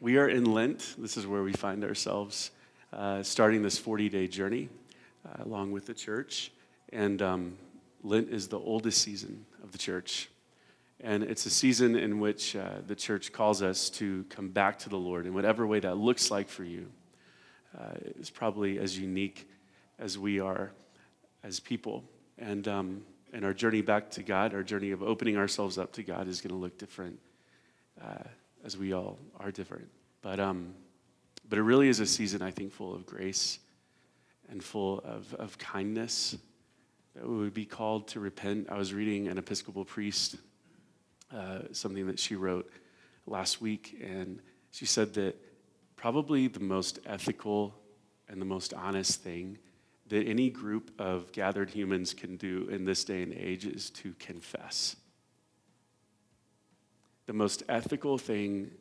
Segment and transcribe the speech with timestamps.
[0.00, 0.94] we are in Lent.
[0.96, 2.52] This is where we find ourselves
[2.92, 4.70] uh, starting this 40 day journey
[5.26, 6.52] uh, along with the church.
[6.90, 7.58] And um,
[8.02, 10.30] Lent is the oldest season of the church.
[11.00, 14.88] And it's a season in which uh, the church calls us to come back to
[14.88, 16.90] the Lord in whatever way that looks like for you.
[17.78, 19.48] Uh, it's probably as unique
[19.98, 20.72] as we are
[21.44, 22.04] as people.
[22.38, 23.02] And, um,
[23.34, 26.40] and our journey back to God, our journey of opening ourselves up to God, is
[26.40, 27.18] going to look different
[28.02, 28.24] uh,
[28.64, 29.88] as we all are different.
[30.22, 30.74] But, um,
[31.48, 33.58] but it really is a season, I think, full of grace
[34.48, 36.36] and full of, of kindness
[37.14, 38.68] that we would be called to repent.
[38.70, 40.36] I was reading an Episcopal priest
[41.34, 42.70] uh, something that she wrote
[43.26, 44.40] last week, and
[44.72, 45.36] she said that
[45.94, 47.74] probably the most ethical
[48.28, 49.58] and the most honest thing
[50.08, 54.12] that any group of gathered humans can do in this day and age is to
[54.18, 54.96] confess.
[57.30, 58.72] The most ethical thing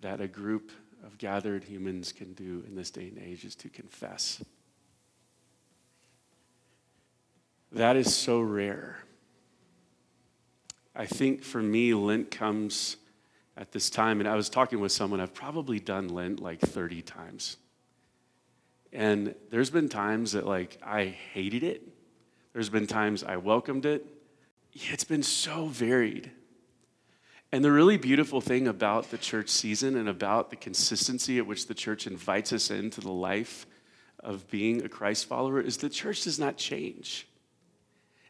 [0.00, 0.72] that a group
[1.04, 4.42] of gathered humans can do in this day and age is to confess.
[7.70, 9.04] That is so rare.
[10.96, 12.96] I think for me, Lent comes
[13.58, 17.02] at this time, and I was talking with someone, I've probably done Lent like 30
[17.02, 17.58] times.
[18.90, 21.82] And there's been times that like I hated it.
[22.54, 24.06] There's been times I welcomed it.
[24.72, 26.30] It's been so varied.
[27.50, 31.66] And the really beautiful thing about the church season and about the consistency at which
[31.66, 33.66] the church invites us into the life
[34.20, 37.26] of being a Christ follower is the church does not change.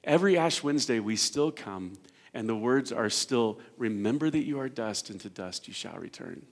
[0.04, 1.94] Every Ash Wednesday, we still come
[2.34, 5.96] and the words are still, remember that you are dust, and to dust you shall
[5.96, 6.46] return.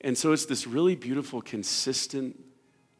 [0.00, 2.42] And so it's this really beautiful, consistent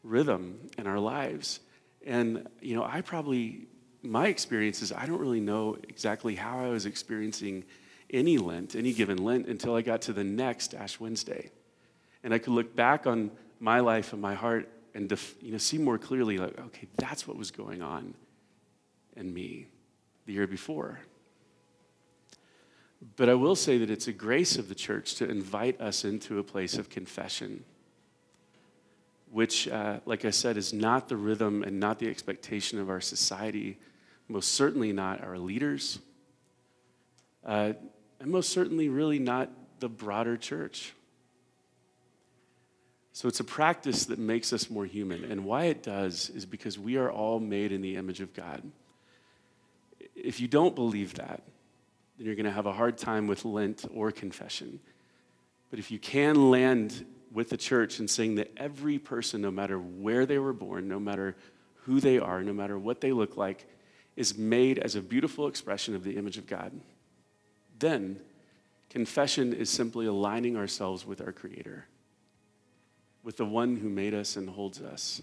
[0.03, 1.61] rhythm in our lives.
[2.05, 3.69] And, you know, I probably,
[4.03, 7.65] my experience is I don't really know exactly how I was experiencing
[8.11, 11.51] any Lent, any given Lent, until I got to the next Ash Wednesday.
[12.25, 15.59] And I could look back on my life and my heart and def, you know,
[15.59, 18.15] see more clearly, like, okay, that's what was going on
[19.17, 19.67] in me
[20.27, 21.01] the year before.
[23.17, 26.39] But I will say that it's a grace of the church to invite us into
[26.39, 27.65] a place of confession,
[29.31, 33.01] which, uh, like I said, is not the rhythm and not the expectation of our
[33.01, 33.79] society,
[34.31, 35.99] most certainly not our leaders,
[37.45, 37.73] uh,
[38.21, 40.93] and most certainly, really not the broader church.
[43.13, 45.25] So it's a practice that makes us more human.
[45.25, 48.63] And why it does is because we are all made in the image of God
[50.23, 51.43] if you don't believe that,
[52.17, 54.81] then you're going to have a hard time with Lent or confession.
[55.71, 59.79] But if you can land with the church and saying that every person, no matter
[59.79, 61.37] where they were born, no matter
[61.85, 63.67] who they are, no matter what they look like,
[64.21, 66.79] is made as a beautiful expression of the image of God,
[67.79, 68.21] then
[68.91, 71.87] confession is simply aligning ourselves with our Creator,
[73.25, 75.23] with the one who made us and holds us.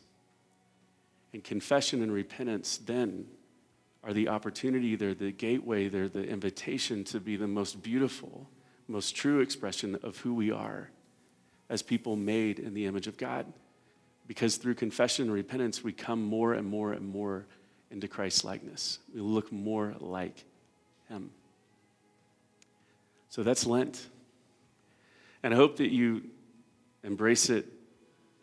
[1.32, 3.28] And confession and repentance then
[4.04, 8.50] are the opportunity, they're the gateway, they're the invitation to be the most beautiful,
[8.88, 10.90] most true expression of who we are
[11.70, 13.46] as people made in the image of God.
[14.26, 17.46] Because through confession and repentance, we come more and more and more
[17.92, 19.00] into Christ's likeness.
[19.14, 20.44] We look more like
[21.10, 21.32] Him.
[23.30, 24.08] So that's Lent.
[25.44, 26.24] And I hope that you
[27.04, 27.66] embrace it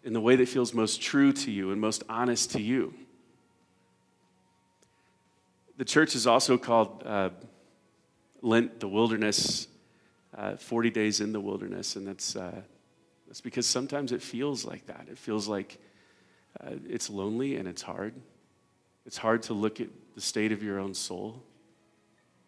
[0.05, 2.95] in the way that feels most true to you and most honest to you
[5.77, 7.31] the church is also called uh,
[8.43, 9.67] Lent the wilderness,
[10.37, 11.97] uh, 40 days in the wilderness.
[11.97, 12.61] And that's, uh,
[13.27, 15.07] that's because sometimes it feels like that.
[15.11, 15.79] It feels like
[16.61, 18.15] uh, it's lonely and it's hard.
[19.07, 21.43] It's hard to look at the state of your own soul.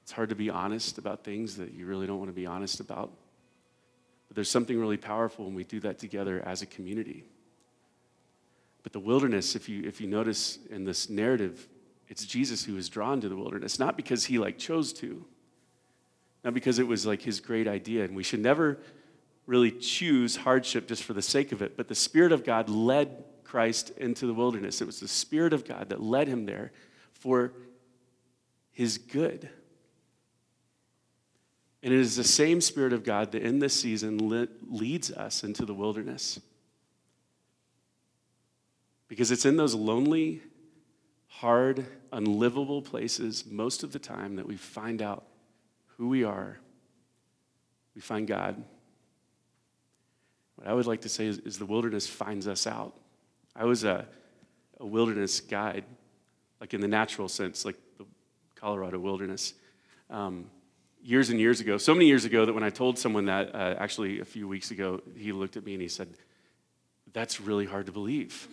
[0.03, 2.81] It's hard to be honest about things that you really don't want to be honest
[2.81, 3.13] about.
[4.29, 7.25] But there's something really powerful when we do that together as a community.
[8.83, 11.69] But the wilderness, if you, if you notice in this narrative,
[12.09, 15.25] it's Jesus who was drawn to the wilderness, not because he like chose to,
[16.45, 18.05] not because it was like his great idea.
[18.05, 18.79] And we should never
[19.47, 23.25] really choose hardship just for the sake of it, but the Spirit of God led
[23.57, 24.83] Christ into the wilderness.
[24.83, 26.73] It was the Spirit of God that led him there
[27.15, 27.55] for
[28.71, 29.49] his good.
[31.83, 34.19] And it is the same Spirit of God that in this season
[34.69, 36.39] leads us into the wilderness.
[39.09, 40.43] Because it's in those lonely,
[41.29, 45.25] hard, unlivable places most of the time that we find out
[45.97, 46.59] who we are.
[47.95, 48.63] We find God.
[50.57, 52.93] What I would like to say is, is the wilderness finds us out.
[53.59, 54.07] I was a,
[54.79, 55.85] a wilderness guide,
[56.61, 58.05] like in the natural sense, like the
[58.55, 59.55] Colorado wilderness.
[60.11, 60.51] Um,
[61.03, 63.77] years and years ago, so many years ago that when I told someone that, uh,
[63.79, 66.09] actually a few weeks ago, he looked at me and he said,
[67.15, 68.47] That's really hard to believe.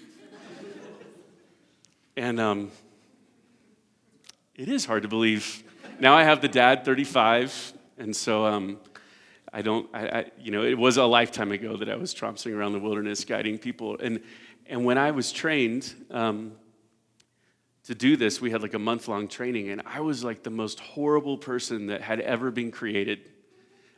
[2.18, 2.72] and um,
[4.56, 5.64] it is hard to believe.
[6.00, 8.78] Now I have the dad, 35, and so um,
[9.52, 12.56] I don't, I, I, you know, it was a lifetime ago that I was tromping
[12.56, 13.98] around the wilderness guiding people.
[14.00, 14.22] And,
[14.68, 16.54] and when I was trained, um,
[17.86, 20.50] to do this, we had like a month long training, and I was like the
[20.50, 23.20] most horrible person that had ever been created.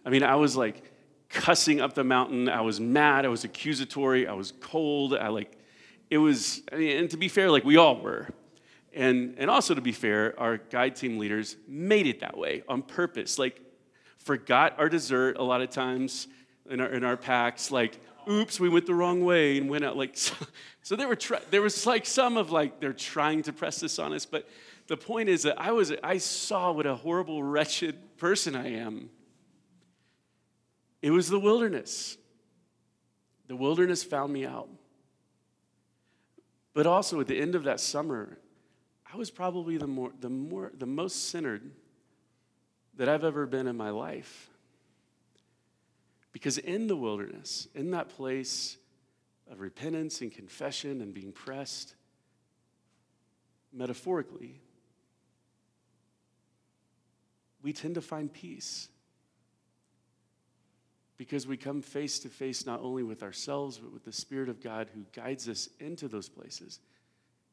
[0.04, 0.82] I mean, I was like
[1.30, 2.50] cussing up the mountain.
[2.50, 3.26] I was mad.
[3.26, 4.28] I was accusatory.
[4.28, 5.16] I was cold.
[5.16, 5.58] I like,
[6.10, 8.30] it was, I mean, and to be fair, like we all were.
[8.94, 12.82] And, and also to be fair, our guide team leaders made it that way on
[12.82, 13.38] purpose.
[13.38, 13.62] Like,
[14.18, 16.28] forgot our dessert a lot of times
[16.70, 17.70] in our, in our packs.
[17.72, 18.00] Like,
[18.30, 19.98] oops, we went the wrong way and went out.
[19.98, 20.34] Like, so,
[20.82, 24.00] so there, were try, there was like some of like, they're trying to press this
[24.00, 24.26] on us.
[24.26, 24.48] But
[24.88, 29.10] the point is that I was, I saw what a horrible, wretched person I am.
[31.02, 32.18] It was the wilderness.
[33.48, 34.70] The wilderness found me out.
[36.74, 38.38] But also at the end of that summer,
[39.12, 41.72] I was probably the, more, the, more, the most centered
[42.98, 44.50] that I've ever been in my life.
[46.36, 48.76] Because in the wilderness, in that place
[49.50, 51.96] of repentance and confession and being pressed,
[53.72, 54.60] metaphorically,
[57.64, 58.90] we tend to find peace.
[61.16, 64.62] Because we come face to face not only with ourselves, but with the Spirit of
[64.62, 66.82] God who guides us into those places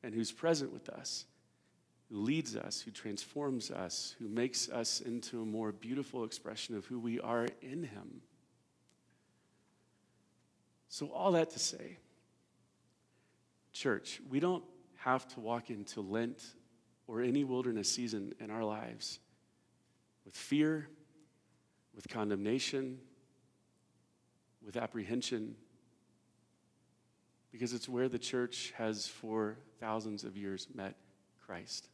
[0.03, 1.27] and who's present with us,
[2.11, 6.85] who leads us, who transforms us, who makes us into a more beautiful expression of
[6.87, 8.23] who we are in Him.
[10.93, 11.97] So, all that to say,
[13.73, 14.63] church, we don't
[14.97, 16.45] have to walk into Lent
[17.07, 19.19] or any wilderness season in our lives
[20.27, 20.87] with fear,
[21.97, 22.99] with condemnation,
[24.63, 25.55] with apprehension,
[27.53, 30.97] because it's where the church has for thousands of years met
[31.47, 31.89] Christ.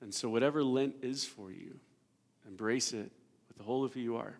[0.00, 1.78] And so, whatever Lent is for you,
[2.48, 3.12] embrace it
[3.46, 4.34] with the whole of who you are.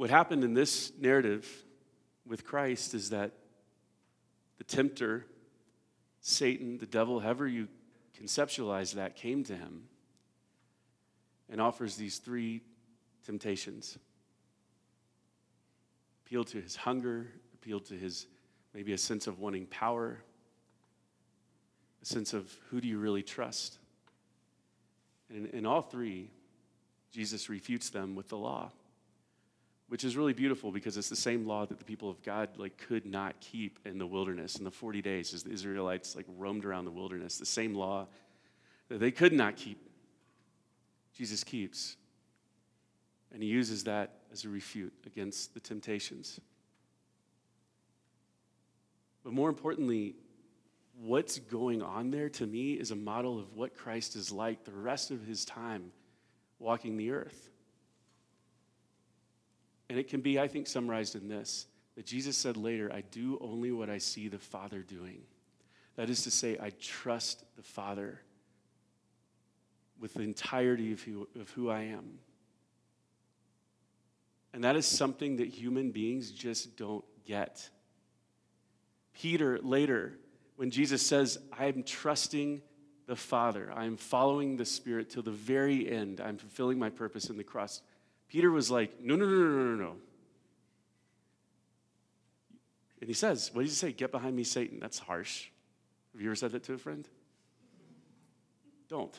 [0.00, 1.46] What happened in this narrative
[2.26, 3.32] with Christ is that
[4.56, 5.26] the tempter,
[6.22, 7.68] Satan, the devil, however you
[8.18, 9.82] conceptualize that, came to him
[11.50, 12.62] and offers these three
[13.26, 13.98] temptations
[16.24, 18.26] appeal to his hunger, appeal to his
[18.72, 20.22] maybe a sense of wanting power,
[22.00, 23.76] a sense of who do you really trust.
[25.28, 26.30] And in, all three,
[27.12, 28.72] Jesus refutes them with the law
[29.90, 32.78] which is really beautiful because it's the same law that the people of God like
[32.78, 36.64] could not keep in the wilderness in the 40 days as the Israelites like roamed
[36.64, 37.38] around the wilderness.
[37.38, 38.06] The same law
[38.88, 39.78] that they could not keep,
[41.12, 41.96] Jesus keeps.
[43.32, 46.38] And he uses that as a refute against the temptations.
[49.24, 50.14] But more importantly,
[51.00, 54.70] what's going on there to me is a model of what Christ is like the
[54.70, 55.90] rest of his time
[56.60, 57.49] walking the earth.
[59.90, 61.66] And it can be, I think, summarized in this
[61.96, 65.22] that Jesus said later, I do only what I see the Father doing.
[65.96, 68.20] That is to say, I trust the Father
[69.98, 72.20] with the entirety of who, of who I am.
[74.54, 77.68] And that is something that human beings just don't get.
[79.12, 80.14] Peter later,
[80.54, 82.62] when Jesus says, I'm trusting
[83.08, 87.36] the Father, I'm following the Spirit till the very end, I'm fulfilling my purpose in
[87.36, 87.82] the cross.
[88.30, 89.96] Peter was like, no, no, no, no, no, no.
[93.00, 93.92] And he says, what did he say?
[93.92, 94.78] Get behind me, Satan.
[94.78, 95.48] That's harsh.
[96.12, 97.08] Have you ever said that to a friend?
[98.88, 99.18] Don't.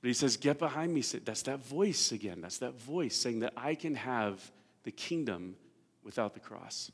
[0.00, 1.02] But he says, Get behind me.
[1.02, 1.24] Satan.
[1.24, 2.40] That's that voice again.
[2.40, 4.50] That's that voice saying that I can have
[4.82, 5.54] the kingdom
[6.02, 6.90] without the cross.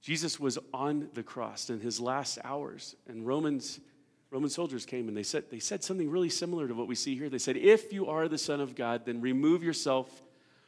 [0.00, 3.80] Jesus was on the cross in his last hours, and Romans
[4.32, 7.14] Roman soldiers came and they said, they said something really similar to what we see
[7.14, 7.28] here.
[7.28, 10.22] They said, If you are the Son of God, then remove yourself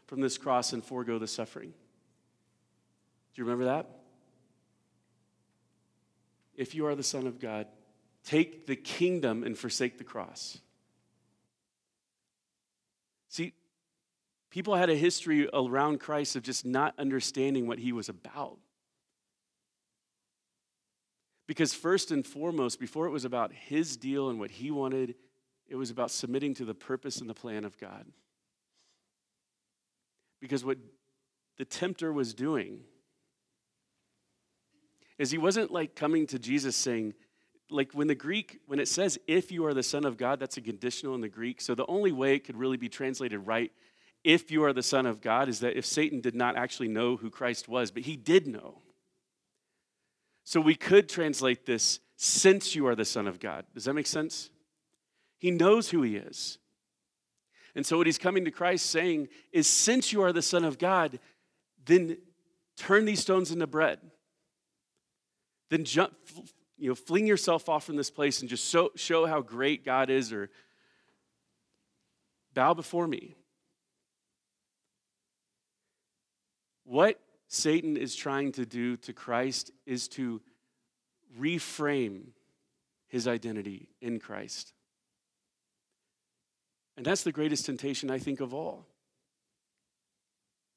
[0.06, 1.70] from this cross and forego the suffering.
[1.70, 3.88] Do you remember that?
[6.54, 7.66] If you are the Son of God,
[8.22, 10.58] take the kingdom and forsake the cross.
[13.30, 13.54] See,
[14.50, 18.58] people had a history around Christ of just not understanding what he was about.
[21.46, 25.14] Because, first and foremost, before it was about his deal and what he wanted,
[25.68, 28.06] it was about submitting to the purpose and the plan of God.
[30.40, 30.78] Because what
[31.56, 32.80] the tempter was doing
[35.18, 37.14] is he wasn't like coming to Jesus saying,
[37.70, 40.56] like when the Greek, when it says, if you are the Son of God, that's
[40.56, 41.60] a conditional in the Greek.
[41.60, 43.70] So the only way it could really be translated right,
[44.22, 47.16] if you are the Son of God, is that if Satan did not actually know
[47.16, 48.82] who Christ was, but he did know.
[50.44, 53.64] So we could translate this, since you are the Son of God.
[53.74, 54.50] Does that make sense?
[55.38, 56.58] He knows who he is.
[57.74, 60.78] And so what he's coming to Christ saying is, since you are the Son of
[60.78, 61.18] God,
[61.86, 62.18] then
[62.76, 63.98] turn these stones into bread.
[65.70, 66.12] Then jump,
[66.76, 70.10] you know, fling yourself off from this place and just show, show how great God
[70.10, 70.50] is or
[72.52, 73.34] bow before me.
[76.84, 77.18] What
[77.54, 80.42] Satan is trying to do to Christ is to
[81.38, 82.32] reframe
[83.06, 84.72] his identity in Christ.
[86.96, 88.86] And that's the greatest temptation, I think, of all.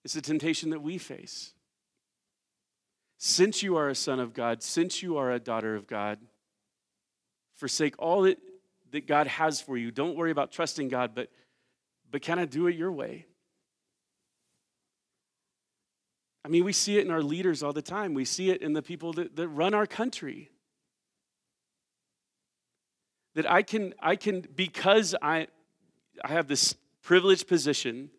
[0.05, 1.53] It's the temptation that we face.
[3.17, 6.19] Since you are a son of God, since you are a daughter of God,
[7.55, 8.37] forsake all that,
[8.91, 9.89] that God has for you.
[9.89, 11.29] Don't worry about trusting God, but,
[12.11, 13.25] but kind of do it your way.
[16.47, 18.13] I mean, we see it in our leaders all the time.
[18.13, 20.49] We see it in the people that, that run our country.
[23.35, 25.47] That I can, I can, because I,
[26.23, 26.73] I have this
[27.03, 28.11] privileged position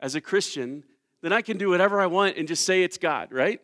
[0.00, 0.84] as a Christian,
[1.20, 3.60] then I can do whatever I want and just say it's God, right?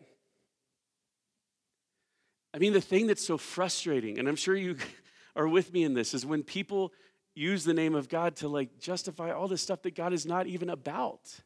[2.52, 4.76] I mean, the thing that's so frustrating, and I'm sure you
[5.36, 6.92] are with me in this, is when people
[7.34, 10.46] use the name of God to like justify all this stuff that God is not
[10.46, 11.40] even about.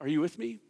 [0.00, 0.60] Are you with me?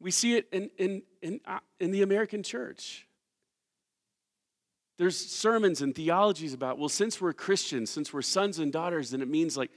[0.00, 3.06] We see it in, in, in, uh, in the American church.
[4.96, 9.22] There's sermons and theologies about, well, since we're Christians, since we're sons and daughters, then
[9.22, 9.70] it means like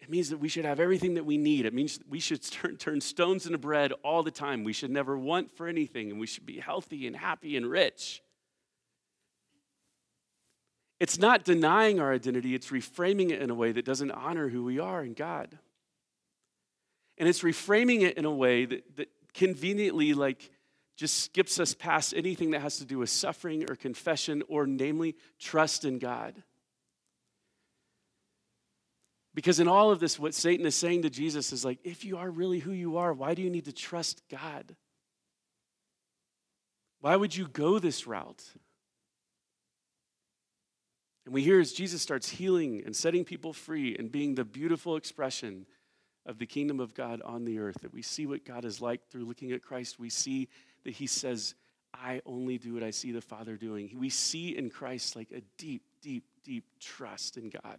[0.00, 1.66] it means that we should have everything that we need.
[1.66, 4.64] It means we should turn, turn stones into bread all the time.
[4.64, 8.22] We should never want for anything, and we should be healthy and happy and rich.
[10.98, 14.64] It's not denying our identity, it's reframing it in a way that doesn't honor who
[14.64, 15.58] we are in God.
[17.20, 20.50] And it's reframing it in a way that, that conveniently, like,
[20.96, 25.14] just skips us past anything that has to do with suffering or confession or, namely,
[25.38, 26.42] trust in God.
[29.34, 32.16] Because in all of this, what Satan is saying to Jesus is like, if you
[32.16, 34.74] are really who you are, why do you need to trust God?
[37.02, 38.42] Why would you go this route?
[41.26, 44.96] And we hear as Jesus starts healing and setting people free and being the beautiful
[44.96, 45.66] expression
[46.26, 49.06] of the kingdom of God on the earth, that we see what God is like
[49.08, 49.98] through looking at Christ.
[49.98, 50.48] We see
[50.84, 51.54] that he says,
[51.94, 53.96] I only do what I see the Father doing.
[53.98, 57.78] We see in Christ like a deep, deep, deep trust in God.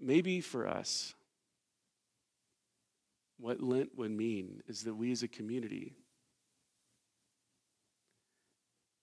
[0.00, 1.14] Maybe for us,
[3.38, 5.96] what Lent would mean is that we as a community,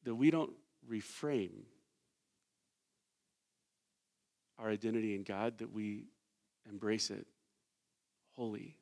[0.03, 0.53] that we don't
[0.89, 1.63] reframe
[4.57, 6.05] our identity in God, that we
[6.69, 7.27] embrace it
[8.33, 8.77] wholly.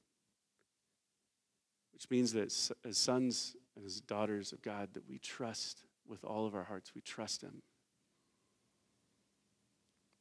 [1.94, 2.54] Which means that
[2.86, 6.94] as sons and as daughters of God, that we trust with all of our hearts,
[6.96, 7.62] we trust Him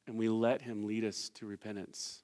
[0.07, 2.23] and we let Him lead us to repentance.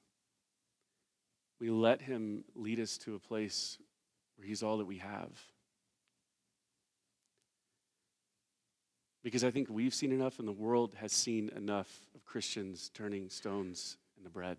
[1.60, 3.78] We let Him lead us to a place
[4.36, 5.32] where He's all that we have.
[9.30, 13.30] Because I think we've seen enough, and the world has seen enough of Christians turning
[13.30, 14.58] stones into bread.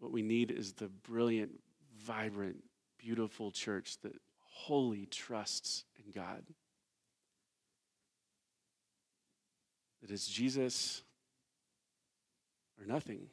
[0.00, 1.52] What we need is the brilliant,
[1.96, 2.62] vibrant,
[2.98, 4.12] beautiful church that
[4.42, 6.42] wholly trusts in God.
[10.02, 11.04] That is Jesus
[12.78, 13.28] or nothing.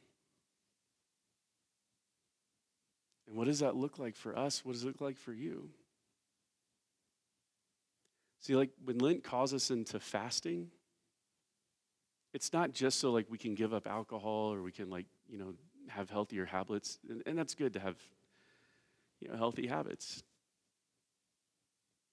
[3.28, 4.64] And what does that look like for us?
[4.64, 5.68] What does it look like for you?
[8.42, 10.68] See, like when Lent calls us into fasting,
[12.34, 15.38] it's not just so like we can give up alcohol or we can like, you
[15.38, 15.54] know,
[15.88, 16.98] have healthier habits.
[17.08, 17.96] And, and that's good to have,
[19.20, 20.24] you know, healthy habits.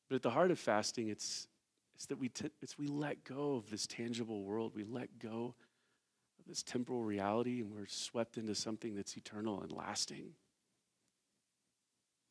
[0.08, 1.48] But at the heart of fasting, it's
[1.96, 4.72] it's that we, t- it's we let go of this tangible world.
[4.74, 5.56] We let go
[6.40, 10.30] of this temporal reality and we're swept into something that's eternal and lasting.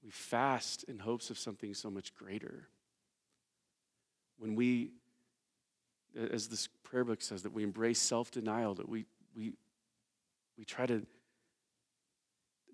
[0.03, 2.69] We fast in hopes of something so much greater.
[4.39, 4.93] When we,
[6.17, 9.05] as this prayer book says, that we embrace self denial, that we,
[9.37, 9.53] we,
[10.57, 11.05] we try to,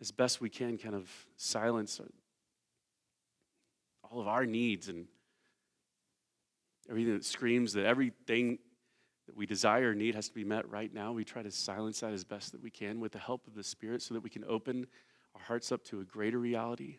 [0.01, 2.01] as best we can, kind of silence
[4.11, 5.07] all of our needs and
[6.89, 8.59] everything that screams that everything
[9.27, 11.13] that we desire or need has to be met right now.
[11.13, 13.65] We try to silence that as best that we can with the help of the
[13.65, 14.87] Spirit so that we can open
[15.35, 16.99] our hearts up to a greater reality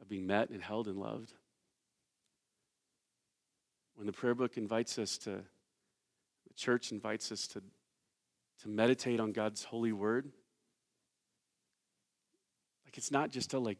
[0.00, 1.34] of being met and held and loved.
[4.00, 7.60] When the prayer book invites us to, the church invites us to,
[8.62, 10.24] to meditate on God's holy word,
[12.86, 13.76] like it's not just to like,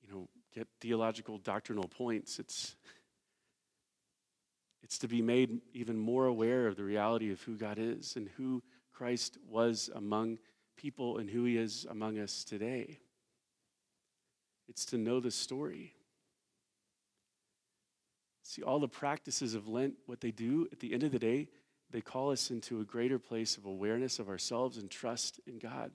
[0.00, 2.38] you know, get theological doctrinal points.
[2.38, 2.76] It's
[4.84, 8.28] it's to be made even more aware of the reality of who God is and
[8.36, 8.62] who
[8.92, 10.38] Christ was among
[10.76, 13.00] people and who he is among us today.
[14.68, 15.95] It's to know the story.
[18.48, 21.48] See, all the practices of Lent, what they do at the end of the day,
[21.90, 25.90] they call us into a greater place of awareness of ourselves and trust in God.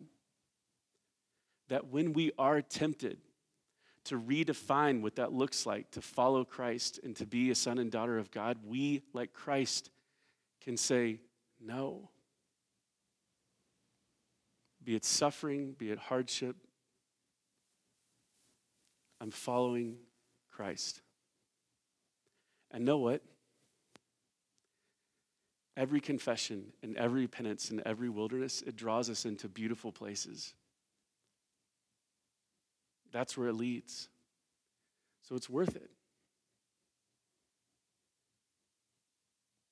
[1.70, 3.20] That when we are tempted
[4.04, 7.90] to redefine what that looks like to follow Christ and to be a son and
[7.90, 9.90] daughter of God, we, like Christ,
[10.62, 11.22] can say,
[11.58, 12.10] No.
[14.84, 16.58] Be it suffering, be it hardship,
[19.22, 19.96] I'm following
[20.52, 21.02] Christ.
[22.72, 23.22] And know what?
[25.76, 30.54] Every confession and every penance and every wilderness, it draws us into beautiful places.
[33.12, 34.10] That's where it leads.
[35.28, 35.90] So it's worth it.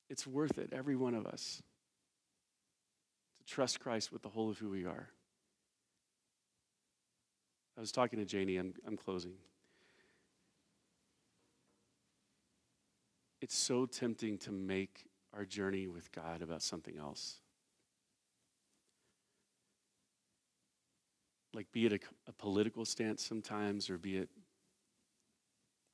[0.09, 1.61] It's worth it, every one of us,
[3.37, 5.09] to trust Christ with the whole of who we are.
[7.77, 9.33] I was talking to Janie, I'm, I'm closing.
[13.41, 17.39] It's so tempting to make our journey with God about something else.
[21.53, 24.29] like be it a, a political stance sometimes, or be it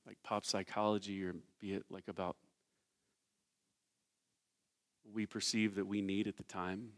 [0.05, 2.35] like pop psychology, or be it like about
[5.13, 6.89] we perceive that we need at the time.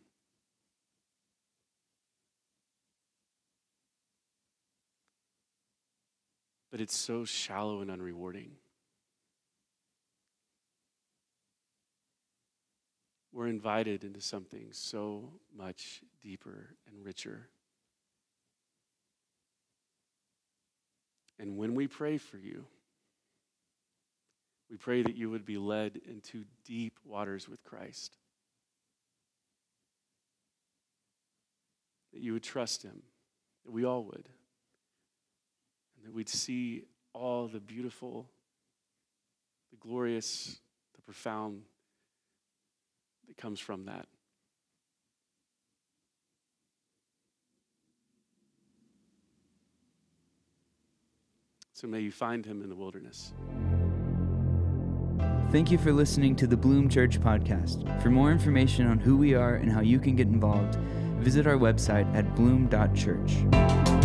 [6.71, 8.49] But it's so shallow and unrewarding.
[13.37, 17.49] We're invited into something so much deeper and richer.
[21.37, 22.65] And when we pray for you,
[24.71, 28.17] we pray that you would be led into deep waters with Christ.
[32.11, 33.03] That you would trust Him,
[33.65, 34.29] that we all would.
[35.95, 38.31] And that we'd see all the beautiful,
[39.69, 40.57] the glorious,
[40.95, 41.61] the profound
[43.27, 44.07] that comes from that.
[51.73, 53.33] So may you find him in the wilderness.
[55.51, 58.01] Thank you for listening to the Bloom Church podcast.
[58.01, 60.75] For more information on who we are and how you can get involved,
[61.19, 63.96] visit our website at bloom.church.